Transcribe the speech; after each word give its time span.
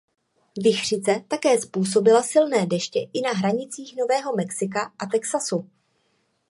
Vichřice 0.57 1.23
také 1.27 1.61
způsobila 1.61 2.23
silné 2.23 2.65
deště 2.65 2.99
i 3.13 3.21
na 3.21 3.31
hranicích 3.31 3.95
Nového 3.97 4.35
Mexika 4.35 4.93
a 4.99 5.05
Texasu. 5.05 5.69